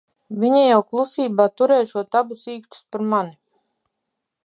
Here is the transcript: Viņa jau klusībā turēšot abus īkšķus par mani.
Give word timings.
Viņa 0.43 0.61
jau 0.61 0.79
klusībā 0.93 1.47
turēšot 1.61 2.19
abus 2.23 2.43
īkšķus 2.57 2.83
par 2.97 3.09
mani. 3.15 3.39